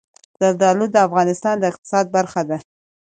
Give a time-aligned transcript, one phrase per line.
[0.39, 2.57] زردالو د افغانستان د اقتصاد برخه ده.